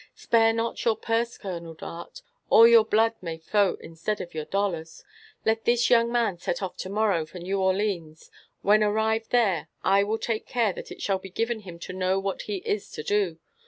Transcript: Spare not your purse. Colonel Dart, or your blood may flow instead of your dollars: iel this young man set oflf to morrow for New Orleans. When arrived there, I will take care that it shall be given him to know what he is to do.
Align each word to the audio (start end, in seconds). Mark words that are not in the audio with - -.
Spare 0.15 0.51
not 0.51 0.83
your 0.83 0.97
purse. 0.97 1.37
Colonel 1.37 1.75
Dart, 1.75 2.23
or 2.49 2.67
your 2.67 2.83
blood 2.83 3.13
may 3.21 3.37
flow 3.37 3.75
instead 3.81 4.19
of 4.19 4.33
your 4.33 4.45
dollars: 4.45 5.03
iel 5.45 5.57
this 5.63 5.91
young 5.91 6.11
man 6.11 6.39
set 6.39 6.57
oflf 6.57 6.75
to 6.77 6.89
morrow 6.89 7.23
for 7.23 7.37
New 7.37 7.61
Orleans. 7.61 8.31
When 8.63 8.81
arrived 8.83 9.29
there, 9.29 9.69
I 9.83 10.03
will 10.03 10.17
take 10.17 10.47
care 10.47 10.73
that 10.73 10.91
it 10.91 11.03
shall 11.03 11.19
be 11.19 11.29
given 11.29 11.59
him 11.59 11.77
to 11.77 11.93
know 11.93 12.17
what 12.19 12.41
he 12.49 12.63
is 12.65 12.89
to 12.93 13.03
do. 13.03 13.37